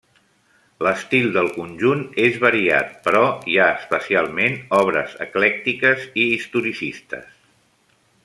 L'estil 0.85 1.27
del 1.35 1.49
conjunt 1.57 1.99
és 2.23 2.39
variat 2.45 2.95
però 3.09 3.21
hi 3.51 3.59
ha 3.59 3.67
especialment 3.83 4.57
obres 4.79 5.15
eclèctiques 5.27 6.09
i 6.25 6.27
historicistes. 6.39 7.29